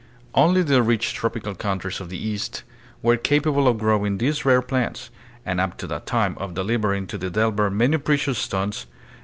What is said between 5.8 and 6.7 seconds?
that tune of